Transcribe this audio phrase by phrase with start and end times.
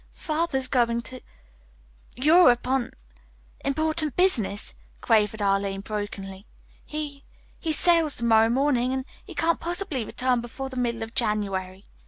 [0.13, 1.21] "Father's going to
[2.17, 2.89] Europe on
[3.63, 6.47] important business," quavered Arline brokenly.
[6.83, 7.23] "He
[7.59, 11.85] he sails to morrow morning and he can't possibly return before the middle of January."